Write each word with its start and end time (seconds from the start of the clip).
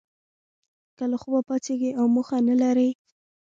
که 0.97 1.03
له 1.11 1.17
خوبه 1.21 1.41
پاڅیږی 1.47 1.91
او 1.99 2.05
موخه 2.15 2.37
نه 2.47 2.55
لرئ 2.61 2.89